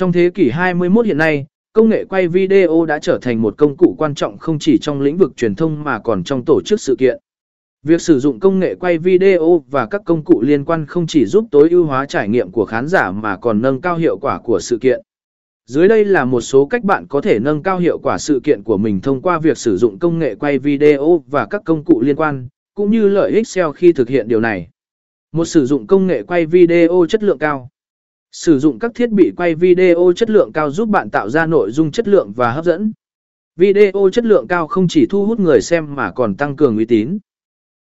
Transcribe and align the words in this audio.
Trong 0.00 0.12
thế 0.12 0.30
kỷ 0.34 0.50
21 0.50 1.06
hiện 1.06 1.18
nay, 1.18 1.46
công 1.72 1.88
nghệ 1.88 2.04
quay 2.04 2.28
video 2.28 2.86
đã 2.86 2.98
trở 2.98 3.18
thành 3.22 3.42
một 3.42 3.54
công 3.58 3.76
cụ 3.76 3.94
quan 3.98 4.14
trọng 4.14 4.38
không 4.38 4.58
chỉ 4.58 4.78
trong 4.78 5.00
lĩnh 5.00 5.16
vực 5.16 5.36
truyền 5.36 5.54
thông 5.54 5.84
mà 5.84 5.98
còn 5.98 6.24
trong 6.24 6.44
tổ 6.44 6.60
chức 6.64 6.80
sự 6.80 6.96
kiện. 6.98 7.18
Việc 7.82 8.00
sử 8.00 8.18
dụng 8.18 8.40
công 8.40 8.58
nghệ 8.58 8.74
quay 8.74 8.98
video 8.98 9.64
và 9.70 9.86
các 9.86 10.02
công 10.04 10.24
cụ 10.24 10.42
liên 10.42 10.64
quan 10.64 10.86
không 10.86 11.06
chỉ 11.06 11.26
giúp 11.26 11.44
tối 11.50 11.68
ưu 11.70 11.84
hóa 11.84 12.06
trải 12.06 12.28
nghiệm 12.28 12.50
của 12.50 12.64
khán 12.64 12.88
giả 12.88 13.10
mà 13.10 13.36
còn 13.36 13.62
nâng 13.62 13.80
cao 13.80 13.96
hiệu 13.96 14.18
quả 14.18 14.38
của 14.38 14.60
sự 14.60 14.78
kiện. 14.78 15.00
Dưới 15.66 15.88
đây 15.88 16.04
là 16.04 16.24
một 16.24 16.40
số 16.40 16.66
cách 16.66 16.84
bạn 16.84 17.06
có 17.08 17.20
thể 17.20 17.38
nâng 17.38 17.62
cao 17.62 17.78
hiệu 17.78 17.98
quả 17.98 18.18
sự 18.18 18.40
kiện 18.44 18.62
của 18.62 18.76
mình 18.76 19.00
thông 19.00 19.22
qua 19.22 19.38
việc 19.38 19.58
sử 19.58 19.76
dụng 19.76 19.98
công 19.98 20.18
nghệ 20.18 20.34
quay 20.34 20.58
video 20.58 21.24
và 21.26 21.46
các 21.46 21.62
công 21.64 21.84
cụ 21.84 22.00
liên 22.00 22.16
quan, 22.16 22.48
cũng 22.74 22.90
như 22.90 23.08
lợi 23.08 23.30
ích 23.30 23.48
SEO 23.48 23.72
khi 23.72 23.92
thực 23.92 24.08
hiện 24.08 24.28
điều 24.28 24.40
này. 24.40 24.68
Một 25.32 25.44
sử 25.44 25.66
dụng 25.66 25.86
công 25.86 26.06
nghệ 26.06 26.22
quay 26.22 26.46
video 26.46 27.06
chất 27.08 27.22
lượng 27.22 27.38
cao. 27.38 27.68
Sử 28.32 28.58
dụng 28.58 28.78
các 28.78 28.92
thiết 28.94 29.10
bị 29.10 29.32
quay 29.36 29.54
video 29.54 30.12
chất 30.16 30.30
lượng 30.30 30.52
cao 30.52 30.70
giúp 30.70 30.88
bạn 30.88 31.10
tạo 31.10 31.28
ra 31.28 31.46
nội 31.46 31.70
dung 31.70 31.90
chất 31.90 32.08
lượng 32.08 32.32
và 32.32 32.52
hấp 32.52 32.64
dẫn. 32.64 32.92
Video 33.56 34.10
chất 34.12 34.24
lượng 34.24 34.46
cao 34.46 34.66
không 34.66 34.88
chỉ 34.88 35.06
thu 35.06 35.26
hút 35.26 35.40
người 35.40 35.60
xem 35.60 35.94
mà 35.94 36.12
còn 36.12 36.34
tăng 36.34 36.56
cường 36.56 36.76
uy 36.76 36.84
tín. 36.84 37.18